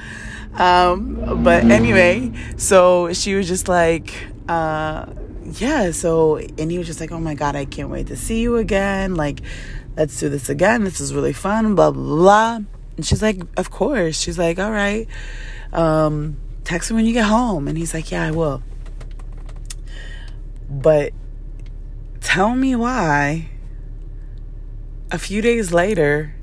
Um, 0.54 1.44
but 1.44 1.64
anyway, 1.66 2.32
so 2.56 3.12
she 3.14 3.34
was 3.34 3.48
just 3.48 3.68
like, 3.68 4.14
uh, 4.48 5.08
yeah, 5.60 5.92
so, 5.92 6.38
and 6.38 6.72
he 6.72 6.78
was 6.78 6.88
just 6.88 7.00
like, 7.00 7.12
oh 7.12 7.20
my 7.20 7.34
God, 7.34 7.56
I 7.56 7.66
can't 7.66 7.90
wait 7.90 8.08
to 8.08 8.16
see 8.16 8.42
you 8.42 8.58
again. 8.58 9.16
Like, 9.16 9.42
let's 9.98 10.20
do 10.20 10.30
this 10.30 10.50
again. 10.50 10.84
This 10.84 11.02
is 11.02 11.14
really 11.14 11.34
fun, 11.34 11.76
blah, 11.76 11.92
blah, 11.92 12.16
blah. 12.16 12.60
And 12.98 13.06
she's 13.06 13.22
like, 13.22 13.42
of 13.58 13.72
course. 13.72 14.20
She's 14.20 14.38
like, 14.38 14.60
all 14.60 14.72
right. 14.72 15.08
Um, 15.74 16.38
text 16.64 16.92
me 16.92 16.96
when 16.96 17.06
you 17.06 17.14
get 17.14 17.26
home. 17.26 17.68
And 17.68 17.78
he's 17.78 17.94
like, 17.94 18.12
yeah, 18.12 18.26
I 18.26 18.32
will. 18.32 18.62
But 20.70 21.14
tell 22.22 22.56
me 22.56 22.76
why 22.76 23.50
a 25.12 25.18
few 25.18 25.42
days 25.42 25.74
later, 25.74 26.34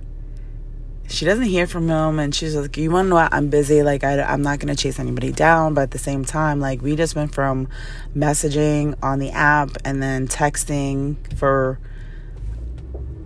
she 1.09 1.25
doesn't 1.25 1.45
hear 1.45 1.67
from 1.67 1.89
him 1.89 2.19
and 2.19 2.35
she's 2.35 2.55
like 2.55 2.77
you 2.77 2.91
want 2.91 3.07
to 3.07 3.09
know 3.11 3.15
what 3.17 3.33
i'm 3.33 3.49
busy? 3.49 3.83
Like 3.83 4.05
I, 4.05 4.21
i'm 4.23 4.43
not 4.43 4.59
going 4.59 4.75
to 4.75 4.81
chase 4.81 4.99
anybody 4.99 5.33
down. 5.33 5.75
But 5.75 5.83
at 5.83 5.91
the 5.91 5.99
same 5.99 6.25
time 6.25 6.61
like 6.61 6.83
we 6.83 6.97
just 6.97 7.17
went 7.17 7.35
from 7.35 7.69
messaging 8.15 8.95
on 9.03 9.19
the 9.19 9.31
app 9.31 9.71
and 9.85 10.03
then 10.03 10.29
texting 10.29 11.17
for 11.37 11.79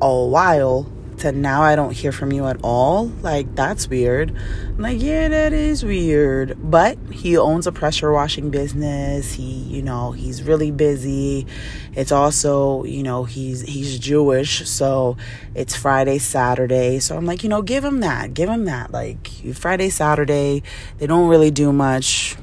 a 0.00 0.24
while 0.24 0.90
to 1.22 1.32
now 1.32 1.62
I 1.62 1.76
don't 1.76 1.92
hear 1.92 2.12
from 2.12 2.32
you 2.32 2.46
at 2.46 2.58
all. 2.62 3.06
Like, 3.22 3.54
that's 3.54 3.88
weird. 3.88 4.36
I'm 4.66 4.78
like, 4.78 5.00
yeah, 5.00 5.28
that 5.28 5.52
is 5.52 5.84
weird. 5.84 6.56
But 6.58 6.98
he 7.10 7.36
owns 7.36 7.66
a 7.66 7.72
pressure 7.72 8.12
washing 8.12 8.50
business. 8.50 9.32
He, 9.32 9.42
you 9.42 9.82
know, 9.82 10.12
he's 10.12 10.42
really 10.42 10.70
busy. 10.70 11.46
It's 11.94 12.12
also, 12.12 12.84
you 12.84 13.02
know, 13.02 13.24
he's 13.24 13.62
he's 13.62 13.98
Jewish, 13.98 14.68
so 14.68 15.16
it's 15.54 15.76
Friday, 15.76 16.18
Saturday. 16.18 16.98
So 16.98 17.16
I'm 17.16 17.26
like, 17.26 17.42
you 17.42 17.48
know, 17.48 17.62
give 17.62 17.84
him 17.84 18.00
that. 18.00 18.34
Give 18.34 18.48
him 18.48 18.64
that. 18.64 18.90
Like 18.90 19.28
Friday, 19.54 19.90
Saturday, 19.90 20.62
they 20.98 21.06
don't 21.06 21.28
really 21.28 21.50
do 21.50 21.72
much 21.72 22.36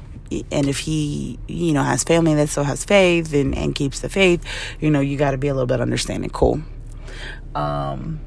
and 0.52 0.68
if 0.68 0.78
he 0.78 1.40
you 1.48 1.72
know 1.72 1.82
has 1.82 2.04
family 2.04 2.36
that 2.36 2.48
still 2.48 2.62
has 2.62 2.84
faith 2.84 3.34
and, 3.34 3.52
and 3.52 3.74
keeps 3.74 3.98
the 3.98 4.08
faith 4.08 4.44
you 4.78 4.88
know 4.88 5.00
you 5.00 5.16
got 5.18 5.32
to 5.32 5.38
be 5.38 5.48
a 5.48 5.52
little 5.52 5.66
bit 5.66 5.80
understanding 5.80 6.30
cool 6.30 6.62
um 7.56 8.20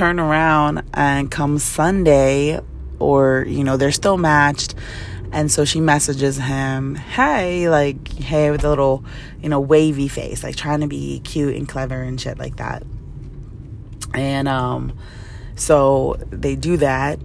turn 0.00 0.18
around 0.18 0.82
and 0.94 1.30
come 1.30 1.58
Sunday, 1.58 2.58
or, 2.98 3.44
you 3.46 3.62
know, 3.62 3.76
they're 3.76 3.92
still 3.92 4.16
matched. 4.16 4.74
And 5.30 5.52
so 5.52 5.66
she 5.66 5.78
messages 5.78 6.38
him, 6.38 6.94
hey, 6.94 7.68
like, 7.68 8.10
hey, 8.14 8.50
with 8.50 8.64
a 8.64 8.70
little, 8.70 9.04
you 9.42 9.50
know, 9.50 9.60
wavy 9.60 10.08
face, 10.08 10.42
like 10.42 10.56
trying 10.56 10.80
to 10.80 10.86
be 10.86 11.20
cute 11.20 11.54
and 11.54 11.68
clever 11.68 12.00
and 12.00 12.18
shit 12.18 12.38
like 12.38 12.56
that. 12.56 12.82
And 14.14 14.48
um, 14.48 14.98
so 15.54 16.16
they 16.30 16.56
do 16.56 16.78
that. 16.78 17.18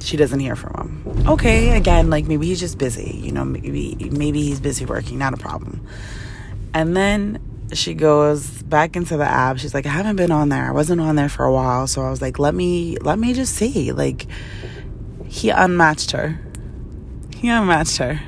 She 0.00 0.16
doesn't 0.16 0.40
hear 0.40 0.56
from 0.56 1.02
him. 1.04 1.28
Okay, 1.28 1.76
again, 1.76 2.08
like 2.08 2.24
maybe 2.24 2.46
he's 2.46 2.60
just 2.60 2.78
busy, 2.78 3.20
you 3.22 3.30
know, 3.30 3.44
maybe 3.44 3.94
maybe 4.10 4.42
he's 4.42 4.58
busy 4.58 4.86
working, 4.86 5.18
not 5.18 5.34
a 5.34 5.36
problem. 5.36 5.86
And 6.72 6.96
then 6.96 7.40
she 7.74 7.94
goes 7.94 8.62
back 8.62 8.96
into 8.96 9.16
the 9.16 9.24
app. 9.24 9.58
She's 9.58 9.74
like, 9.74 9.86
I 9.86 9.90
haven't 9.90 10.16
been 10.16 10.30
on 10.30 10.48
there. 10.48 10.64
I 10.66 10.72
wasn't 10.72 11.00
on 11.00 11.16
there 11.16 11.28
for 11.28 11.44
a 11.44 11.52
while. 11.52 11.86
So 11.86 12.02
I 12.02 12.10
was 12.10 12.22
like, 12.22 12.38
let 12.38 12.54
me 12.54 12.96
let 12.98 13.18
me 13.18 13.34
just 13.34 13.54
see. 13.54 13.92
Like 13.92 14.26
he 15.26 15.50
unmatched 15.50 16.12
her. 16.12 16.40
He 17.34 17.48
unmatched 17.48 17.98
her. 17.98 18.20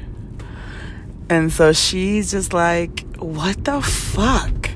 And 1.28 1.52
so 1.52 1.72
she's 1.72 2.30
just 2.30 2.52
like, 2.52 3.04
what 3.16 3.64
the 3.64 3.80
fuck? 3.80 4.70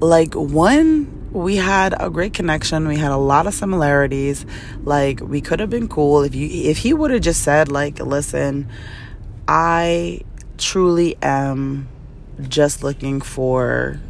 Like 0.00 0.34
one, 0.34 1.30
we 1.32 1.56
had 1.56 1.94
a 1.98 2.10
great 2.10 2.34
connection. 2.34 2.88
We 2.88 2.96
had 2.96 3.12
a 3.12 3.16
lot 3.16 3.46
of 3.46 3.54
similarities. 3.54 4.44
Like 4.82 5.20
we 5.20 5.40
could 5.40 5.60
have 5.60 5.70
been 5.70 5.88
cool 5.88 6.22
if 6.22 6.34
you 6.34 6.48
if 6.70 6.78
he 6.78 6.92
would 6.92 7.10
have 7.10 7.22
just 7.22 7.42
said 7.42 7.70
like, 7.70 8.00
listen, 8.00 8.68
I 9.48 10.22
truly 10.58 11.16
am 11.22 11.88
just 12.48 12.82
looking 12.82 13.20
for 13.20 14.00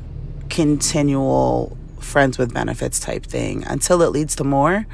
continual 0.49 1.77
friends 2.01 2.37
with 2.37 2.53
benefits 2.53 3.01
type 3.01 3.25
thing 3.25 3.65
until 3.65 4.03
it 4.03 4.11
leads 4.11 4.37
to 4.37 4.45
more, 4.45 4.87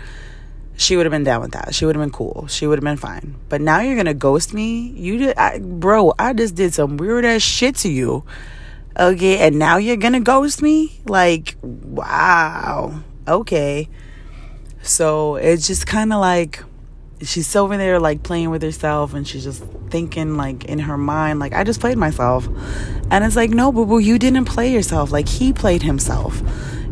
she 0.76 0.96
would 0.96 1.06
have 1.06 1.10
been 1.10 1.24
down 1.24 1.40
with 1.40 1.52
that. 1.52 1.74
She 1.74 1.84
would 1.84 1.96
have 1.96 2.02
been 2.02 2.12
cool. 2.12 2.46
She 2.48 2.66
would 2.66 2.78
have 2.78 2.84
been 2.84 2.96
fine. 2.96 3.34
But 3.48 3.60
now 3.60 3.80
you're 3.80 3.96
gonna 3.96 4.14
ghost 4.14 4.54
me. 4.54 4.90
You 4.90 5.18
did, 5.18 5.36
I, 5.36 5.58
bro. 5.58 6.14
I 6.18 6.32
just 6.32 6.54
did 6.54 6.72
some 6.72 6.96
weird 6.96 7.24
ass 7.24 7.42
shit 7.42 7.74
to 7.76 7.88
you. 7.90 8.24
Okay, 8.96 9.38
and 9.38 9.58
now 9.58 9.76
you're 9.76 9.96
gonna 9.96 10.20
ghost 10.20 10.62
me? 10.62 11.00
Like, 11.06 11.56
wow. 11.62 13.02
Okay. 13.26 13.88
So 14.82 15.36
it's 15.36 15.66
just 15.66 15.86
kind 15.86 16.12
of 16.12 16.20
like 16.20 16.62
she's 17.22 17.46
still 17.46 17.64
over 17.64 17.76
there 17.76 17.98
like 17.98 18.22
playing 18.22 18.50
with 18.50 18.62
herself 18.62 19.14
and 19.14 19.26
she's 19.26 19.44
just 19.44 19.62
thinking 19.90 20.36
like 20.36 20.64
in 20.66 20.78
her 20.78 20.98
mind 20.98 21.38
like 21.38 21.52
i 21.52 21.64
just 21.64 21.80
played 21.80 21.98
myself. 21.98 22.48
And 23.10 23.24
it's 23.24 23.36
like 23.36 23.50
no 23.50 23.72
boo 23.72 23.86
boo 23.86 23.98
you 23.98 24.18
didn't 24.18 24.44
play 24.44 24.72
yourself. 24.72 25.10
Like 25.10 25.28
he 25.28 25.52
played 25.52 25.82
himself. 25.82 26.42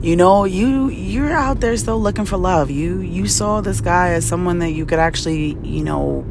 You 0.01 0.15
know 0.17 0.45
you 0.45 0.89
you're 0.89 1.33
out 1.33 1.61
there 1.61 1.77
still 1.77 2.01
looking 2.01 2.25
for 2.25 2.37
love. 2.37 2.71
You 2.71 3.01
you 3.01 3.27
saw 3.27 3.61
this 3.61 3.81
guy 3.81 4.11
as 4.11 4.27
someone 4.27 4.59
that 4.61 4.71
you 4.71 4.87
could 4.87 4.99
actually 4.99 5.57
you 5.63 5.83
know 5.83 6.25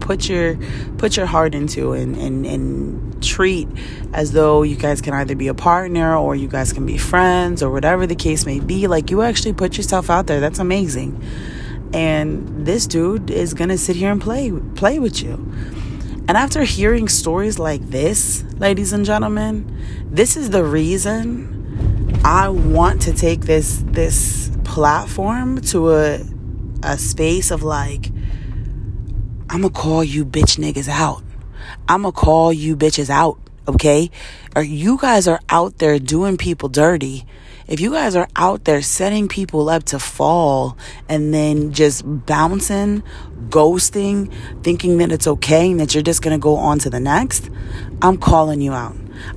put 0.00 0.28
your 0.28 0.56
put 0.98 1.16
your 1.16 1.26
heart 1.26 1.54
into 1.54 1.92
and 1.92 2.16
and 2.16 2.46
and 2.46 3.22
treat 3.22 3.68
as 4.12 4.32
though 4.32 4.62
you 4.62 4.76
guys 4.76 5.00
can 5.00 5.14
either 5.14 5.34
be 5.34 5.48
a 5.48 5.54
partner 5.54 6.16
or 6.16 6.34
you 6.34 6.48
guys 6.48 6.72
can 6.72 6.86
be 6.86 6.98
friends 6.98 7.62
or 7.62 7.70
whatever 7.70 8.06
the 8.06 8.16
case 8.16 8.46
may 8.46 8.60
be. 8.60 8.86
Like 8.86 9.10
you 9.10 9.22
actually 9.22 9.52
put 9.52 9.76
yourself 9.76 10.10
out 10.10 10.26
there. 10.26 10.40
That's 10.40 10.58
amazing 10.58 11.20
and 11.94 12.66
this 12.66 12.88
dude 12.88 13.30
is 13.30 13.54
gonna 13.54 13.78
sit 13.78 13.94
here 13.94 14.10
and 14.10 14.20
play 14.20 14.50
play 14.74 14.98
with 14.98 15.22
you. 15.22 15.34
And 16.26 16.32
after 16.36 16.64
hearing 16.64 17.06
stories 17.06 17.58
like 17.58 17.82
this, 17.90 18.44
ladies 18.58 18.92
and 18.92 19.04
gentlemen, 19.04 19.70
this 20.10 20.36
is 20.36 20.50
the 20.50 20.64
reason 20.64 22.20
I 22.24 22.48
want 22.48 23.00
to 23.02 23.12
take 23.12 23.42
this 23.42 23.84
this 23.86 24.50
platform 24.64 25.60
to 25.72 25.92
a 25.92 26.20
a 26.82 26.98
space 26.98 27.52
of 27.52 27.62
like 27.62 28.10
I'm 29.48 29.62
gonna 29.62 29.70
call 29.70 30.02
you 30.02 30.26
bitch 30.26 30.58
niggas 30.58 30.88
out. 30.88 31.22
I'm 31.88 32.02
gonna 32.02 32.12
call 32.12 32.52
you 32.52 32.76
bitches 32.76 33.08
out, 33.08 33.38
okay? 33.68 34.10
Or 34.56 34.62
you 34.62 34.98
guys 34.98 35.28
are 35.28 35.40
out 35.48 35.78
there 35.78 36.00
doing 36.00 36.38
people 36.38 36.68
dirty 36.68 37.24
if 37.66 37.80
you 37.80 37.92
guys 37.92 38.14
are 38.14 38.28
out 38.36 38.64
there 38.64 38.82
setting 38.82 39.26
people 39.26 39.68
up 39.70 39.84
to 39.84 39.98
fall 39.98 40.76
and 41.08 41.32
then 41.32 41.72
just 41.72 42.02
bouncing, 42.04 43.02
ghosting, 43.48 44.32
thinking 44.62 44.98
that 44.98 45.10
it's 45.10 45.26
okay 45.26 45.70
and 45.70 45.80
that 45.80 45.94
you're 45.94 46.02
just 46.02 46.22
going 46.22 46.38
to 46.38 46.42
go 46.42 46.56
on 46.56 46.78
to 46.80 46.90
the 46.90 47.00
next, 47.00 47.48
I'm 48.02 48.18
calling 48.18 48.60
you 48.60 48.72
out. 48.72 48.96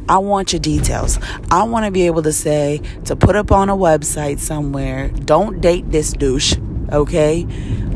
I 0.10 0.18
want 0.18 0.52
your 0.52 0.60
details. 0.60 1.20
I 1.52 1.64
want 1.64 1.86
to 1.86 1.92
be 1.92 2.06
able 2.08 2.24
to 2.24 2.34
say, 2.34 2.82
to 3.06 3.16
put 3.16 3.36
up 3.36 3.52
on 3.52 3.70
a 3.70 3.78
website 3.78 4.40
somewhere, 4.40 5.10
don't 5.10 5.62
date 5.62 5.90
this 5.92 6.12
douche, 6.12 6.56
okay? 6.92 7.44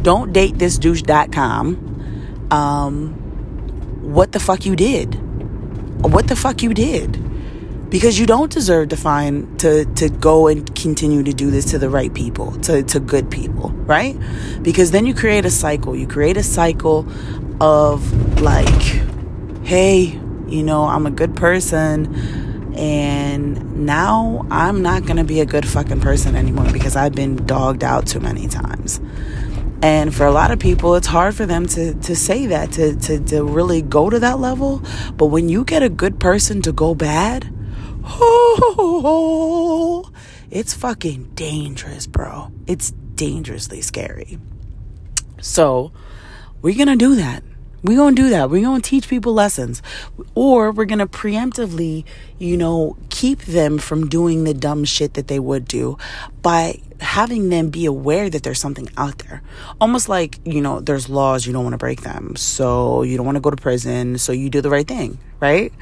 Don't 0.02 0.32
date 0.32 0.58
this 0.58 0.78
douche.com. 0.78 2.48
Um, 2.52 3.14
what 4.02 4.32
the 4.32 4.40
fuck 4.40 4.66
you 4.66 4.76
did? 4.76 5.16
What 6.04 6.28
the 6.28 6.36
fuck 6.36 6.64
you 6.64 6.74
did? 6.74 7.31
Because 7.92 8.18
you 8.18 8.26
don't 8.26 8.52
deserve 8.52 8.90
to 8.90 8.98
find 8.98 9.60
to 9.60 9.86
to 9.94 10.10
go 10.10 10.48
and 10.48 10.74
continue 10.76 11.22
to 11.22 11.34
do 11.34 11.52
this 11.52 11.66
to 11.66 11.78
the 11.78 11.90
right 11.90 12.14
people 12.16 12.54
to 12.62 12.82
to 12.82 13.00
good 13.00 13.30
people 13.30 13.70
right? 13.92 14.18
Because 14.62 14.92
then 14.92 15.06
you 15.06 15.14
create 15.14 15.44
a 15.44 15.50
cycle. 15.50 15.96
You 15.96 16.08
create 16.08 16.38
a 16.38 16.44
cycle 16.44 17.06
of 17.60 18.42
like 18.42 18.82
hey 19.64 20.20
you 20.48 20.64
know 20.64 20.86
i'm 20.86 21.06
a 21.06 21.12
good 21.12 21.36
person 21.36 22.16
and 22.76 23.86
now 23.86 24.44
i'm 24.50 24.82
not 24.82 25.06
gonna 25.06 25.24
be 25.24 25.40
a 25.40 25.46
good 25.46 25.68
fucking 25.68 26.02
person 26.02 26.36
anymore 26.36 26.66
because 26.74 26.96
i've 26.96 27.14
been 27.14 27.36
dogged 27.46 27.84
out 27.84 28.08
too 28.08 28.20
many 28.20 28.48
times. 28.48 29.00
And 29.84 30.14
for 30.14 30.28
a 30.28 30.32
lot 30.32 30.52
of 30.52 30.60
people, 30.60 30.94
it's 30.94 31.08
hard 31.08 31.34
for 31.34 31.48
them 31.48 31.66
to, 31.70 31.96
to 31.96 32.16
say 32.16 32.46
that, 32.46 32.72
to, 32.74 32.96
to, 32.98 33.20
to 33.20 33.44
really 33.44 33.82
go 33.82 34.12
to 34.12 34.20
that 34.20 34.40
level. 34.40 34.84
But 35.18 35.28
when 35.28 35.50
you 35.50 35.64
get 35.64 35.82
a 35.82 35.90
good 35.90 36.20
person 36.20 36.62
to 36.62 36.72
go 36.72 36.94
bad, 36.94 37.52
Oh, 38.04 40.12
it's 40.52 40.74
fucking 40.74 41.32
dangerous, 41.36 42.08
bro. 42.08 42.52
It's 42.68 42.92
dangerously 42.92 43.82
scary. 43.82 44.40
So, 45.42 45.92
we're 46.62 46.76
going 46.76 46.88
to 46.88 46.96
do 46.96 47.16
that. 47.16 47.44
We're 47.84 47.98
going 47.98 48.16
to 48.16 48.22
do 48.22 48.30
that. 48.30 48.52
We're 48.52 48.62
going 48.62 48.82
to 48.82 48.90
teach 48.90 49.10
people 49.10 49.34
lessons. 49.34 49.82
Or 50.36 50.72
we're 50.72 50.86
going 50.86 51.00
to 51.00 51.08
preemptively, 51.08 52.06
you 52.38 52.58
know, 52.58 52.96
keep 53.10 53.42
them 53.42 53.80
from 53.80 54.08
doing 54.08 54.44
the 54.44 54.54
dumb 54.54 54.86
shit 54.86 55.16
that 55.16 55.28
they 55.28 55.40
would 55.40 55.66
do 55.66 55.98
by 56.44 56.80
having 57.00 57.50
them 57.50 57.72
be 57.72 57.86
aware 57.86 58.30
that 58.30 58.44
there's 58.44 58.60
something 58.60 58.88
out 58.98 59.18
there. 59.20 59.42
Almost 59.80 60.10
like, 60.10 60.40
you 60.46 60.62
know, 60.62 60.80
there's 60.80 61.10
laws, 61.10 61.48
you 61.48 61.54
don't 61.54 61.64
want 61.64 61.74
to 61.74 61.80
break 61.80 62.02
them. 62.02 62.36
So 62.36 63.02
you 63.02 63.18
don't 63.18 63.26
want 63.26 63.38
to 63.38 63.42
go 63.42 63.50
to 63.50 63.58
prison. 63.58 64.20
So 64.20 64.32
you 64.32 64.52
do 64.52 64.62
the 64.62 64.70
right 64.70 64.88
thing, 64.88 65.18
right? 65.40 65.74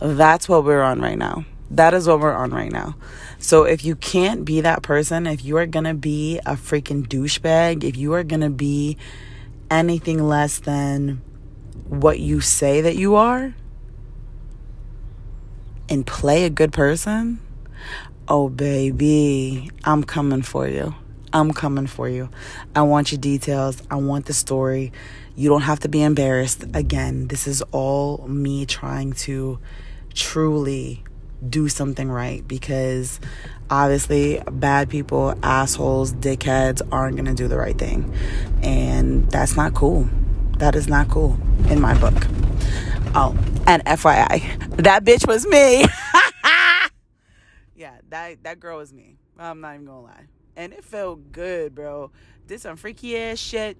That's 0.00 0.48
what 0.48 0.64
we're 0.64 0.82
on 0.82 1.00
right 1.00 1.18
now. 1.18 1.44
That 1.70 1.94
is 1.94 2.08
what 2.08 2.18
we're 2.20 2.34
on 2.34 2.50
right 2.50 2.72
now. 2.72 2.96
So 3.38 3.62
if 3.62 3.84
you 3.84 3.94
can't 3.94 4.44
be 4.44 4.60
that 4.62 4.82
person, 4.82 5.26
if 5.26 5.44
you 5.44 5.56
are 5.56 5.66
going 5.66 5.84
to 5.84 5.94
be 5.94 6.38
a 6.40 6.54
freaking 6.54 7.06
douchebag, 7.06 7.84
if 7.84 7.96
you 7.96 8.12
are 8.14 8.24
going 8.24 8.40
to 8.40 8.50
be 8.50 8.96
anything 9.70 10.22
less 10.22 10.58
than 10.58 11.22
what 11.88 12.18
you 12.18 12.40
say 12.40 12.80
that 12.80 12.96
you 12.96 13.14
are 13.14 13.54
and 15.88 16.06
play 16.06 16.44
a 16.44 16.50
good 16.50 16.72
person, 16.72 17.40
oh 18.26 18.48
baby, 18.48 19.70
I'm 19.84 20.02
coming 20.02 20.42
for 20.42 20.66
you. 20.68 20.94
I'm 21.32 21.52
coming 21.52 21.86
for 21.86 22.08
you. 22.08 22.28
I 22.74 22.82
want 22.82 23.12
your 23.12 23.20
details. 23.20 23.80
I 23.88 23.94
want 23.94 24.26
the 24.26 24.32
story. 24.32 24.92
You 25.36 25.48
don't 25.48 25.62
have 25.62 25.78
to 25.80 25.88
be 25.88 26.02
embarrassed. 26.02 26.64
Again, 26.74 27.28
this 27.28 27.46
is 27.46 27.62
all 27.70 28.26
me 28.26 28.66
trying 28.66 29.12
to 29.12 29.60
truly 30.12 31.04
do 31.48 31.68
something 31.68 32.10
right 32.10 32.46
because 32.46 33.20
obviously 33.70 34.42
bad 34.50 34.88
people, 34.88 35.34
assholes, 35.42 36.12
dickheads 36.12 36.82
aren't 36.92 37.16
going 37.16 37.26
to 37.26 37.34
do 37.34 37.48
the 37.48 37.56
right 37.56 37.78
thing. 37.78 38.12
And 38.62 39.30
that's 39.30 39.56
not 39.56 39.74
cool. 39.74 40.08
That 40.58 40.74
is 40.74 40.88
not 40.88 41.08
cool 41.08 41.38
in 41.68 41.80
my 41.80 41.98
book. 41.98 42.26
Oh, 43.14 43.36
and 43.66 43.84
FYI, 43.84 44.76
that 44.76 45.04
bitch 45.04 45.26
was 45.26 45.46
me. 45.46 45.80
yeah, 47.74 47.96
that 48.10 48.42
that 48.44 48.60
girl 48.60 48.78
was 48.78 48.92
me. 48.92 49.16
I'm 49.38 49.60
not 49.60 49.74
even 49.74 49.86
going 49.86 49.98
to 49.98 50.04
lie. 50.04 50.26
And 50.56 50.72
it 50.72 50.84
felt 50.84 51.32
good, 51.32 51.74
bro. 51.74 52.10
Did 52.46 52.60
some 52.60 52.76
freaky 52.76 53.16
ass 53.16 53.38
shit. 53.38 53.78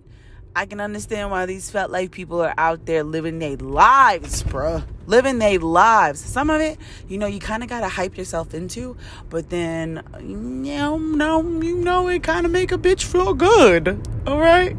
I 0.56 0.66
can 0.66 0.80
understand 0.80 1.30
why 1.30 1.46
these 1.46 1.70
felt 1.70 1.90
like 1.90 2.10
people 2.10 2.40
are 2.40 2.54
out 2.56 2.86
there 2.86 3.04
living 3.04 3.38
their 3.38 3.56
lives, 3.56 4.42
bruh. 4.42 4.84
Living 5.10 5.40
their 5.40 5.58
lives. 5.58 6.20
Some 6.20 6.50
of 6.50 6.60
it, 6.60 6.78
you 7.08 7.18
know, 7.18 7.26
you 7.26 7.40
kind 7.40 7.64
of 7.64 7.68
got 7.68 7.80
to 7.80 7.88
hype 7.88 8.16
yourself 8.16 8.54
into, 8.54 8.96
but 9.28 9.50
then, 9.50 10.04
you 10.20 10.36
know, 10.36 10.98
no, 10.98 11.42
you 11.42 11.76
know, 11.76 12.06
it 12.06 12.22
kind 12.22 12.46
of 12.46 12.52
make 12.52 12.70
a 12.70 12.78
bitch 12.78 13.02
feel 13.02 13.34
good. 13.34 14.00
All 14.24 14.38
right. 14.38 14.76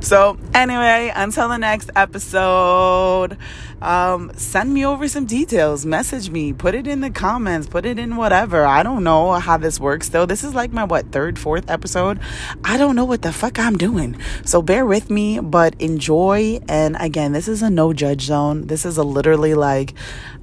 So, 0.00 0.38
anyway, 0.54 1.12
until 1.14 1.48
the 1.50 1.58
next 1.58 1.90
episode, 1.94 3.36
um, 3.82 4.32
send 4.36 4.72
me 4.72 4.86
over 4.86 5.06
some 5.08 5.26
details. 5.26 5.84
Message 5.84 6.30
me. 6.30 6.54
Put 6.54 6.74
it 6.74 6.86
in 6.86 7.00
the 7.00 7.10
comments. 7.10 7.66
Put 7.66 7.84
it 7.84 7.98
in 7.98 8.16
whatever. 8.16 8.64
I 8.64 8.82
don't 8.82 9.04
know 9.04 9.32
how 9.32 9.58
this 9.58 9.78
works 9.78 10.08
though. 10.08 10.24
This 10.24 10.44
is 10.44 10.54
like 10.54 10.72
my, 10.72 10.84
what, 10.84 11.12
third, 11.12 11.38
fourth 11.38 11.68
episode? 11.68 12.20
I 12.64 12.78
don't 12.78 12.96
know 12.96 13.04
what 13.04 13.20
the 13.20 13.32
fuck 13.32 13.58
I'm 13.58 13.76
doing. 13.76 14.16
So, 14.46 14.62
bear 14.62 14.86
with 14.86 15.10
me, 15.10 15.40
but 15.40 15.74
enjoy. 15.78 16.60
And 16.68 16.96
again, 16.98 17.32
this 17.32 17.48
is 17.48 17.60
a 17.60 17.68
no 17.68 17.92
judge 17.92 18.22
zone. 18.22 18.68
This 18.68 18.86
is 18.86 18.96
a 18.96 19.02
literally 19.02 19.52
like, 19.54 19.73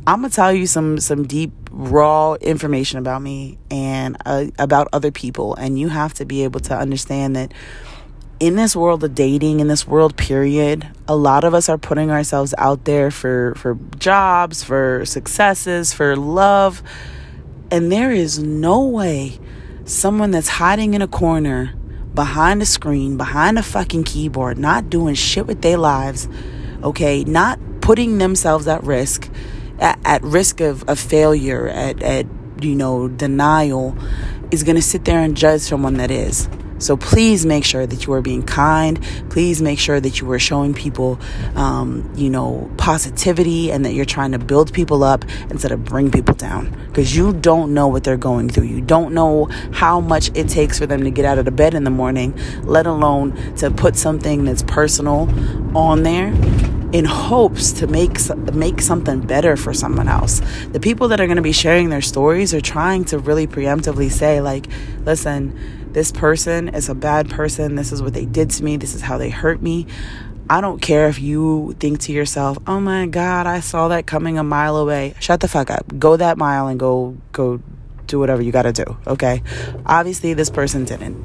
I'm 0.07 0.21
gonna 0.21 0.29
tell 0.29 0.53
you 0.53 0.67
some 0.67 0.99
some 0.99 1.27
deep 1.27 1.51
raw 1.71 2.33
information 2.33 2.99
about 2.99 3.21
me 3.21 3.57
and 3.69 4.17
uh, 4.25 4.45
about 4.59 4.87
other 4.93 5.11
people, 5.11 5.55
and 5.55 5.79
you 5.79 5.89
have 5.89 6.13
to 6.15 6.25
be 6.25 6.43
able 6.43 6.59
to 6.61 6.77
understand 6.77 7.35
that 7.35 7.53
in 8.41 8.55
this 8.55 8.75
world 8.75 9.03
of 9.03 9.13
dating, 9.13 9.59
in 9.59 9.67
this 9.67 9.85
world 9.85 10.17
period, 10.17 10.87
a 11.07 11.15
lot 11.15 11.43
of 11.43 11.53
us 11.53 11.69
are 11.69 11.77
putting 11.77 12.09
ourselves 12.09 12.55
out 12.57 12.85
there 12.85 13.11
for, 13.11 13.53
for 13.55 13.77
jobs, 13.99 14.63
for 14.63 15.05
successes, 15.05 15.93
for 15.93 16.15
love. 16.15 16.81
And 17.69 17.91
there 17.91 18.11
is 18.11 18.39
no 18.39 18.83
way 18.83 19.39
someone 19.85 20.31
that's 20.31 20.47
hiding 20.47 20.95
in 20.95 21.03
a 21.03 21.07
corner 21.07 21.75
behind 22.15 22.63
a 22.63 22.65
screen, 22.65 23.15
behind 23.15 23.59
a 23.59 23.63
fucking 23.63 24.05
keyboard, 24.05 24.57
not 24.57 24.89
doing 24.89 25.13
shit 25.13 25.45
with 25.45 25.61
their 25.61 25.77
lives, 25.77 26.27
okay, 26.81 27.23
not 27.23 27.59
putting 27.81 28.17
themselves 28.19 28.67
at 28.67 28.83
risk, 28.83 29.29
at, 29.79 29.99
at 30.05 30.23
risk 30.23 30.61
of, 30.61 30.87
of 30.87 30.99
failure, 30.99 31.67
at, 31.67 32.01
at, 32.01 32.25
you 32.61 32.75
know, 32.75 33.07
denial, 33.07 33.97
is 34.51 34.63
gonna 34.63 34.81
sit 34.81 35.05
there 35.05 35.19
and 35.19 35.35
judge 35.35 35.61
someone 35.61 35.95
that 35.95 36.11
is. 36.11 36.47
So 36.81 36.97
please 36.97 37.45
make 37.45 37.63
sure 37.63 37.85
that 37.85 38.07
you 38.07 38.13
are 38.13 38.23
being 38.23 38.41
kind. 38.41 38.99
Please 39.29 39.61
make 39.61 39.77
sure 39.77 39.99
that 39.99 40.19
you 40.19 40.31
are 40.31 40.39
showing 40.39 40.73
people, 40.73 41.19
um, 41.55 42.11
you 42.15 42.29
know, 42.29 42.71
positivity 42.77 43.71
and 43.71 43.85
that 43.85 43.93
you're 43.93 44.03
trying 44.03 44.31
to 44.31 44.39
build 44.39 44.73
people 44.73 45.03
up 45.03 45.23
instead 45.51 45.71
of 45.71 45.85
bring 45.85 46.09
people 46.09 46.33
down. 46.33 46.75
Because 46.87 47.15
you 47.15 47.33
don't 47.33 47.75
know 47.75 47.87
what 47.87 48.03
they're 48.03 48.17
going 48.17 48.49
through. 48.49 48.63
You 48.63 48.81
don't 48.81 49.13
know 49.13 49.45
how 49.71 49.99
much 49.99 50.31
it 50.33 50.49
takes 50.49 50.79
for 50.79 50.87
them 50.87 51.03
to 51.03 51.11
get 51.11 51.23
out 51.23 51.37
of 51.37 51.45
the 51.45 51.51
bed 51.51 51.75
in 51.75 51.83
the 51.83 51.91
morning, 51.91 52.35
let 52.63 52.87
alone 52.87 53.55
to 53.57 53.69
put 53.69 53.95
something 53.95 54.45
that's 54.45 54.63
personal 54.63 55.29
on 55.77 56.01
there 56.01 56.33
in 56.91 57.05
hopes 57.05 57.71
to 57.71 57.87
make 57.87 58.17
make 58.53 58.81
something 58.81 59.21
better 59.21 59.55
for 59.55 59.73
someone 59.73 60.07
else. 60.07 60.41
The 60.71 60.79
people 60.79 61.07
that 61.09 61.21
are 61.21 61.25
going 61.25 61.37
to 61.37 61.41
be 61.41 61.51
sharing 61.51 61.89
their 61.89 62.01
stories 62.01 62.53
are 62.53 62.61
trying 62.61 63.05
to 63.05 63.19
really 63.19 63.47
preemptively 63.47 64.11
say 64.11 64.41
like, 64.41 64.67
listen, 65.05 65.57
this 65.93 66.11
person 66.11 66.69
is 66.69 66.89
a 66.89 66.95
bad 66.95 67.29
person. 67.29 67.75
This 67.75 67.91
is 67.91 68.01
what 68.01 68.13
they 68.13 68.25
did 68.25 68.49
to 68.51 68.63
me. 68.63 68.77
This 68.77 68.95
is 68.95 69.01
how 69.01 69.17
they 69.17 69.29
hurt 69.29 69.61
me. 69.61 69.87
I 70.49 70.59
don't 70.59 70.81
care 70.81 71.07
if 71.07 71.19
you 71.21 71.75
think 71.79 71.99
to 72.01 72.11
yourself, 72.11 72.57
"Oh 72.67 72.81
my 72.81 73.05
god, 73.05 73.47
I 73.47 73.61
saw 73.61 73.87
that 73.87 74.05
coming 74.05 74.37
a 74.37 74.43
mile 74.43 74.75
away." 74.75 75.13
Shut 75.19 75.39
the 75.39 75.47
fuck 75.47 75.69
up. 75.69 75.97
Go 75.97 76.17
that 76.17 76.37
mile 76.37 76.67
and 76.67 76.77
go 76.77 77.15
go 77.31 77.61
do 78.11 78.19
whatever 78.19 78.41
you 78.41 78.51
got 78.51 78.63
to 78.63 78.73
do, 78.73 78.97
okay? 79.07 79.41
Obviously 79.85 80.33
this 80.33 80.49
person 80.49 80.83
didn't. 80.83 81.15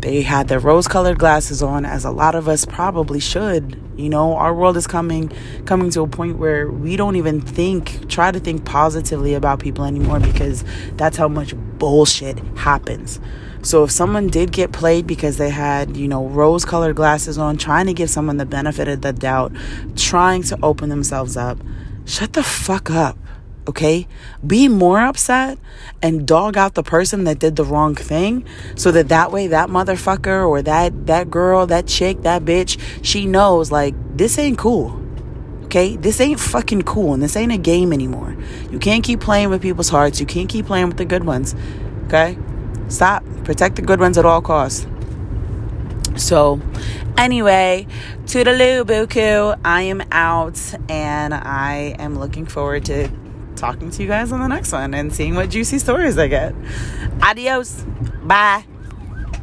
They 0.00 0.22
had 0.22 0.48
their 0.48 0.60
rose-colored 0.60 1.18
glasses 1.18 1.62
on 1.62 1.84
as 1.84 2.04
a 2.04 2.10
lot 2.10 2.34
of 2.34 2.48
us 2.48 2.64
probably 2.64 3.20
should. 3.20 3.80
You 3.96 4.10
know, 4.10 4.34
our 4.34 4.54
world 4.54 4.76
is 4.76 4.86
coming 4.86 5.32
coming 5.64 5.90
to 5.90 6.02
a 6.02 6.06
point 6.06 6.38
where 6.38 6.70
we 6.70 6.96
don't 6.96 7.16
even 7.16 7.40
think 7.40 8.08
try 8.08 8.30
to 8.30 8.38
think 8.38 8.64
positively 8.64 9.34
about 9.34 9.58
people 9.58 9.84
anymore 9.84 10.20
because 10.20 10.64
that's 10.96 11.16
how 11.16 11.28
much 11.28 11.54
bullshit 11.78 12.38
happens. 12.56 13.20
So 13.62 13.82
if 13.82 13.90
someone 13.90 14.28
did 14.28 14.52
get 14.52 14.70
played 14.70 15.06
because 15.06 15.38
they 15.38 15.50
had, 15.50 15.96
you 15.96 16.06
know, 16.06 16.26
rose 16.28 16.64
colored 16.64 16.94
glasses 16.94 17.36
on, 17.36 17.56
trying 17.56 17.86
to 17.86 17.94
give 17.94 18.10
someone 18.10 18.36
the 18.36 18.46
benefit 18.46 18.86
of 18.86 19.00
the 19.00 19.12
doubt, 19.12 19.52
trying 19.96 20.42
to 20.44 20.58
open 20.62 20.88
themselves 20.88 21.36
up, 21.36 21.58
shut 22.04 22.34
the 22.34 22.44
fuck 22.44 22.90
up. 22.90 23.18
Okay? 23.68 24.06
Be 24.46 24.68
more 24.68 25.00
upset 25.00 25.58
and 26.00 26.26
dog 26.26 26.56
out 26.56 26.74
the 26.74 26.82
person 26.82 27.24
that 27.24 27.38
did 27.38 27.56
the 27.56 27.64
wrong 27.64 27.94
thing 27.94 28.44
so 28.76 28.92
that 28.92 29.08
that 29.08 29.32
way 29.32 29.48
that 29.48 29.68
motherfucker 29.68 30.48
or 30.48 30.62
that 30.62 31.06
that 31.06 31.30
girl, 31.30 31.66
that 31.66 31.86
chick, 31.86 32.22
that 32.22 32.44
bitch, 32.44 32.78
she 33.04 33.26
knows 33.26 33.72
like 33.72 33.94
this 34.16 34.38
ain't 34.38 34.58
cool. 34.58 35.02
Okay? 35.64 35.96
This 35.96 36.20
ain't 36.20 36.38
fucking 36.38 36.82
cool 36.82 37.12
and 37.12 37.22
this 37.22 37.36
ain't 37.36 37.52
a 37.52 37.58
game 37.58 37.92
anymore. 37.92 38.36
You 38.70 38.78
can't 38.78 39.02
keep 39.02 39.20
playing 39.20 39.50
with 39.50 39.62
people's 39.62 39.88
hearts. 39.88 40.20
You 40.20 40.26
can't 40.26 40.48
keep 40.48 40.66
playing 40.66 40.88
with 40.88 40.96
the 40.96 41.04
good 41.04 41.24
ones. 41.24 41.54
Okay? 42.04 42.38
Stop. 42.88 43.24
Protect 43.44 43.76
the 43.76 43.82
good 43.82 43.98
ones 43.98 44.16
at 44.16 44.24
all 44.24 44.40
costs. 44.40 44.86
So, 46.16 46.60
anyway, 47.18 47.86
toodaloo 48.24 48.84
buku. 48.84 49.58
I 49.64 49.82
am 49.82 50.02
out 50.12 50.58
and 50.88 51.34
I 51.34 51.94
am 51.98 52.18
looking 52.18 52.46
forward 52.46 52.86
to 52.86 53.10
talking 53.56 53.90
to 53.90 54.02
you 54.02 54.08
guys 54.08 54.32
on 54.32 54.40
the 54.40 54.48
next 54.48 54.72
one 54.72 54.94
and 54.94 55.14
seeing 55.14 55.34
what 55.34 55.50
juicy 55.50 55.78
stories 55.78 56.18
I 56.18 56.28
get. 56.28 56.54
Adios. 57.22 57.84
Bye. 58.22 58.64